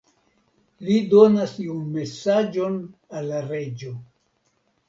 [0.85, 2.81] Li donas iun mesaĝon
[3.19, 3.93] al la reĝo.